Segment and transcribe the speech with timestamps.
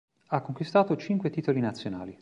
[0.29, 2.17] Ha conquistato cinque titoli nazionali.